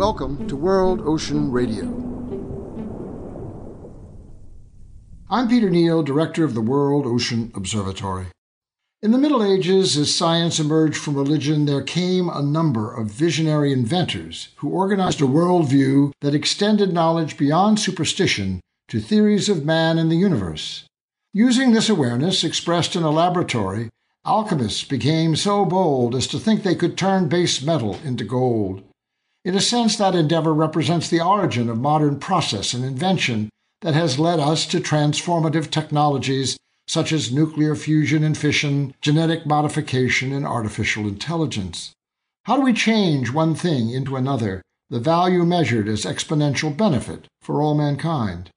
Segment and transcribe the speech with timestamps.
[0.00, 1.84] Welcome to World Ocean Radio.
[5.28, 8.28] I'm Peter Neill, Director of the World Ocean Observatory.
[9.02, 13.74] In the Middle Ages, as science emerged from religion, there came a number of visionary
[13.74, 20.10] inventors who organized a worldview that extended knowledge beyond superstition to theories of man and
[20.10, 20.86] the universe.
[21.34, 23.90] Using this awareness expressed in a laboratory,
[24.24, 28.82] alchemists became so bold as to think they could turn base metal into gold.
[29.44, 33.48] In a sense, that endeavor represents the origin of modern process and invention
[33.80, 40.32] that has led us to transformative technologies such as nuclear fusion and fission, genetic modification,
[40.32, 41.92] and artificial intelligence.
[42.44, 47.62] How do we change one thing into another, the value measured as exponential benefit for
[47.62, 48.50] all mankind?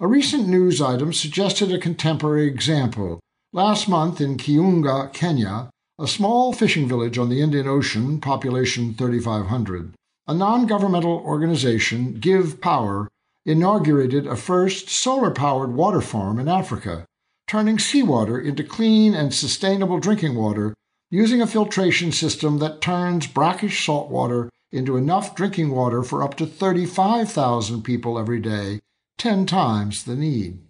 [0.00, 3.18] A recent news item suggested a contemporary example.
[3.52, 9.92] Last month in Kiunga, Kenya, a small fishing village on the Indian Ocean, population 3,500,
[10.30, 13.08] a non governmental organization, Give Power,
[13.44, 17.04] inaugurated a first solar powered water farm in Africa
[17.50, 20.72] turning seawater into clean and sustainable drinking water
[21.10, 26.36] using a filtration system that turns brackish salt water into enough drinking water for up
[26.36, 28.78] to 35,000 people every day,
[29.18, 30.60] 10 times the need.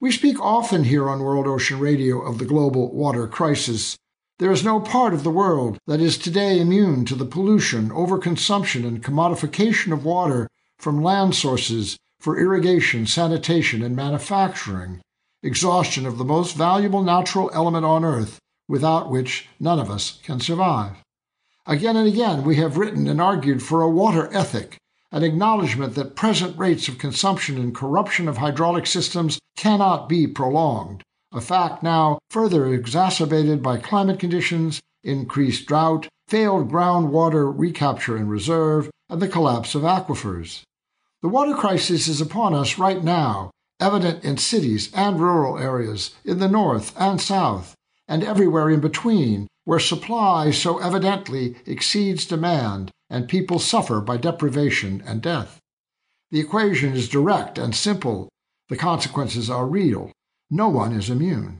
[0.00, 3.96] We speak often here on World Ocean Radio of the global water crisis.
[4.38, 8.86] There is no part of the world that is today immune to the pollution, overconsumption,
[8.86, 10.46] and commodification of water
[10.78, 15.00] from land sources for irrigation, sanitation, and manufacturing
[15.42, 20.38] exhaustion of the most valuable natural element on earth, without which none of us can
[20.38, 20.96] survive.
[21.64, 24.76] Again and again, we have written and argued for a water ethic,
[25.12, 31.02] an acknowledgement that present rates of consumption and corruption of hydraulic systems cannot be prolonged,
[31.32, 38.90] a fact now further exacerbated by climate conditions, increased drought, failed groundwater recapture and reserve,
[39.08, 40.62] and the collapse of aquifers.
[41.22, 46.38] The water crisis is upon us right now, evident in cities and rural areas, in
[46.38, 47.74] the north and south,
[48.08, 55.02] and everywhere in between, where supply so evidently exceeds demand and people suffer by deprivation
[55.06, 55.58] and death.
[56.30, 58.28] The equation is direct and simple.
[58.68, 60.10] The consequences are real.
[60.50, 61.58] No one is immune.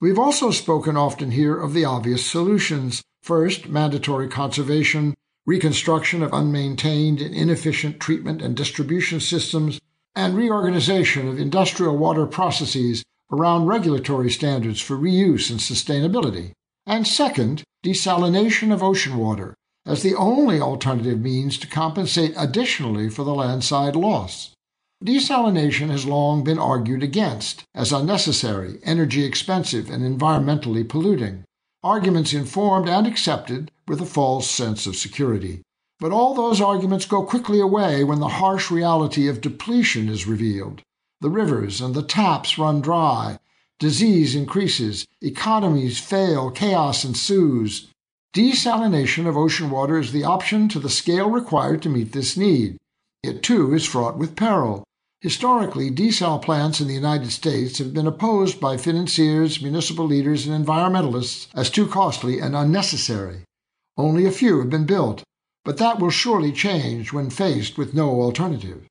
[0.00, 3.02] We've also spoken often here of the obvious solutions.
[3.22, 5.14] First, mandatory conservation,
[5.46, 9.78] reconstruction of unmaintained and inefficient treatment and distribution systems,
[10.14, 16.52] and reorganization of industrial water processes around regulatory standards for reuse and sustainability.
[16.86, 19.54] And second, desalination of ocean water
[19.86, 24.54] as the only alternative means to compensate additionally for the landside loss.
[25.02, 31.42] Desalination has long been argued against as unnecessary, energy expensive, and environmentally polluting,
[31.82, 35.62] arguments informed and accepted with a false sense of security.
[36.00, 40.82] But all those arguments go quickly away when the harsh reality of depletion is revealed.
[41.22, 43.38] The rivers and the taps run dry,
[43.78, 47.88] disease increases, economies fail, chaos ensues.
[48.34, 52.76] Desalination of ocean water is the option to the scale required to meet this need.
[53.22, 54.84] It too is fraught with peril.
[55.22, 60.66] Historically, desal plants in the United States have been opposed by financiers, municipal leaders, and
[60.66, 63.44] environmentalists as too costly and unnecessary.
[63.98, 65.22] Only a few have been built,
[65.62, 68.86] but that will surely change when faced with no alternative.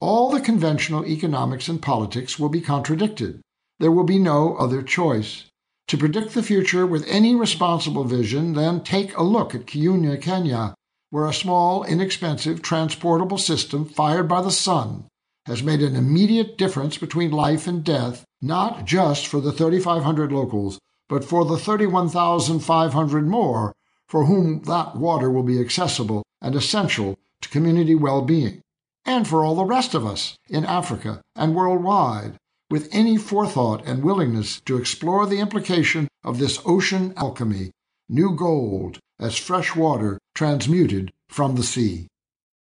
[0.00, 3.42] All the conventional economics and politics will be contradicted.
[3.78, 5.44] There will be no other choice.
[5.88, 10.74] To predict the future with any responsible vision, then take a look at Kiunga, Kenya,
[11.10, 15.08] where a small, inexpensive, transportable system fired by the sun
[15.46, 20.78] has made an immediate difference between life and death, not just for the 3,500 locals,
[21.08, 23.74] but for the 31,500 more
[24.08, 28.60] for whom that water will be accessible and essential to community well being,
[29.04, 32.36] and for all the rest of us in Africa and worldwide,
[32.70, 37.70] with any forethought and willingness to explore the implication of this ocean alchemy,
[38.08, 42.06] new gold as fresh water transmuted from the sea.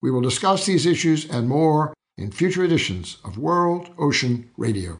[0.00, 4.98] We will discuss these issues and more in future editions of World Ocean Radio.